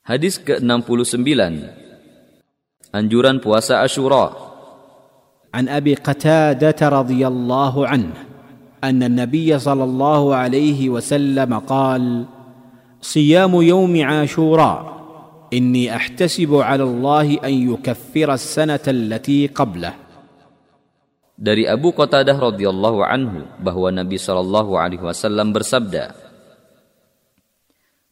Hadis 0.00 0.40
ke-69 0.40 1.28
Anjuran 2.90 3.38
puasa 3.38 3.84
Ashura 3.84 4.50
عن 5.50 5.66
ابي 5.66 5.94
قتاده 5.98 6.78
رضي 6.78 7.26
الله 7.26 7.74
عنه 7.86 8.14
ان 8.84 9.02
النبي 9.02 9.58
صلى 9.58 9.84
الله 9.84 10.22
عليه 10.34 10.80
وسلم 10.88 11.58
قال 11.66 12.24
صيام 13.02 13.50
يوم 13.62 13.94
عاشوراء 14.02 14.78
اني 15.52 15.96
احتسب 15.96 16.54
على 16.54 16.82
الله 16.82 17.42
ان 17.42 17.54
يكفر 17.74 18.28
السنة 18.34 18.86
التي 18.86 19.50
قبله 19.50 19.94
dari 21.40 21.64
Abu 21.66 21.90
Qatadah 21.96 22.36
radhiyallahu 22.36 23.00
anhu 23.00 23.48
bahwa 23.58 23.88
Nabi 23.90 24.20
Shallallahu 24.20 24.76
alaihi 24.76 25.02
wasallam 25.02 25.56
bersabda 25.56 26.12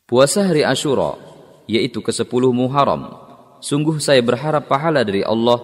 Puasa 0.08 0.48
hari 0.48 0.64
Ashura 0.64 1.27
yaitu 1.68 2.00
ke-10 2.00 2.42
Muharram 2.50 3.28
sungguh 3.62 3.98
saya 3.98 4.22
berharap 4.22 4.66
pahala 4.66 5.02
dari 5.02 5.22
Allah 5.22 5.58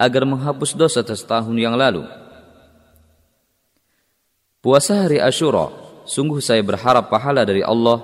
agar 0.00 0.24
menghapus 0.24 0.74
dosa 0.74 1.04
setahun 1.04 1.54
yang 1.54 1.76
lalu. 1.76 2.06
Puasa 4.60 5.08
hari 5.08 5.20
Ashura, 5.20 5.72
sungguh 6.04 6.40
saya 6.40 6.60
berharap 6.64 7.08
pahala 7.12 7.44
dari 7.44 7.64
Allah 7.64 8.00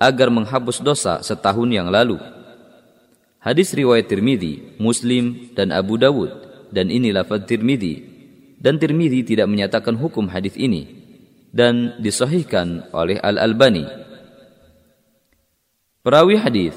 agar 0.00 0.28
menghapus 0.28 0.80
dosa 0.84 1.20
setahun 1.20 1.68
yang 1.68 1.88
lalu. 1.88 2.20
Hadis 3.40 3.76
riwayat 3.76 4.08
Tirmidzi, 4.08 4.80
Muslim, 4.80 5.52
dan 5.52 5.68
Abu 5.68 6.00
Dawud, 6.00 6.32
dan 6.72 6.88
ini 6.88 7.12
lafaz 7.12 7.44
Tirmidzi. 7.44 8.16
Dan 8.56 8.80
Tirmidzi 8.80 9.36
tidak 9.36 9.48
menyatakan 9.52 10.00
hukum 10.00 10.32
hadis 10.32 10.56
ini, 10.56 10.88
dan 11.52 12.00
disahihkan 12.00 12.88
oleh 12.96 13.20
Al-Albani. 13.20 13.84
Perawi 16.00 16.40
hadis, 16.40 16.72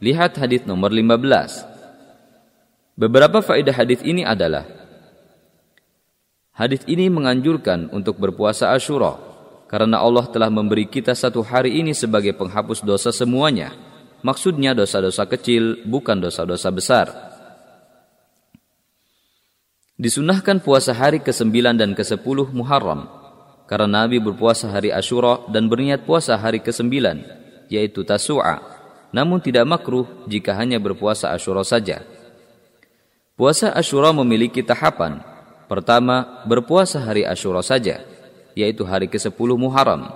lihat 0.00 0.36
hadis 0.36 0.64
nomor 0.68 0.92
15. 0.92 1.64
Beberapa 2.96 3.44
faedah 3.44 3.76
hadis 3.76 4.00
ini 4.04 4.24
adalah 4.24 4.64
Hadis 6.56 6.88
ini 6.88 7.12
menganjurkan 7.12 7.92
untuk 7.92 8.16
berpuasa 8.16 8.72
Ashura 8.72 9.20
karena 9.68 10.00
Allah 10.00 10.24
telah 10.24 10.48
memberi 10.48 10.88
kita 10.88 11.12
satu 11.12 11.44
hari 11.44 11.84
ini 11.84 11.92
sebagai 11.92 12.32
penghapus 12.32 12.80
dosa 12.80 13.12
semuanya. 13.12 13.76
Maksudnya 14.24 14.72
dosa-dosa 14.72 15.28
kecil, 15.28 15.84
bukan 15.84 16.16
dosa-dosa 16.16 16.72
besar. 16.72 17.06
Disunahkan 20.00 20.64
puasa 20.64 20.96
hari 20.96 21.20
ke-9 21.20 21.76
dan 21.76 21.92
ke-10 21.92 22.56
Muharram 22.56 23.04
karena 23.68 24.08
Nabi 24.08 24.16
berpuasa 24.16 24.72
hari 24.72 24.88
Ashura 24.88 25.44
dan 25.52 25.68
berniat 25.68 26.08
puasa 26.08 26.40
hari 26.40 26.64
ke-9 26.64 26.88
yaitu 27.68 28.00
Tasu'a. 28.00 28.75
Namun 29.16 29.40
tidak 29.40 29.64
makruh 29.64 30.04
jika 30.28 30.52
hanya 30.52 30.76
berpuasa 30.76 31.32
Ashura 31.32 31.64
saja. 31.64 32.04
Puasa 33.32 33.72
Ashura 33.72 34.12
memiliki 34.12 34.60
tahapan. 34.60 35.24
Pertama, 35.72 36.44
berpuasa 36.44 37.00
hari 37.00 37.24
Ashura 37.24 37.64
saja, 37.64 38.04
yaitu 38.52 38.84
hari 38.84 39.08
ke-10 39.08 39.32
Muharram. 39.56 40.12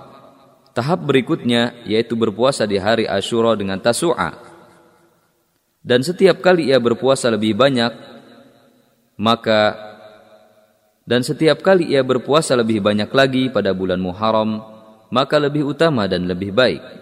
Tahap 0.77 1.01
berikutnya 1.01 1.73
yaitu 1.89 2.13
berpuasa 2.13 2.69
di 2.69 2.77
hari 2.77 3.09
Ashura 3.09 3.57
dengan 3.57 3.81
Tasu'a. 3.81 4.37
Dan 5.81 6.05
setiap 6.05 6.37
kali 6.45 6.69
ia 6.69 6.77
berpuasa 6.77 7.33
lebih 7.33 7.57
banyak, 7.57 7.89
maka 9.17 9.89
dan 11.09 11.25
setiap 11.25 11.65
kali 11.65 11.89
ia 11.89 12.05
berpuasa 12.05 12.53
lebih 12.53 12.85
banyak 12.85 13.09
lagi 13.09 13.49
pada 13.49 13.73
bulan 13.73 13.97
Muharram, 13.97 14.61
maka 15.09 15.41
lebih 15.41 15.73
utama 15.73 16.05
dan 16.05 16.29
lebih 16.29 16.53
baik. 16.53 17.00